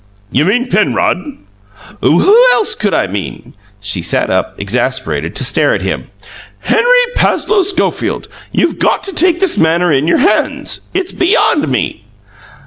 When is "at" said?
5.75-5.83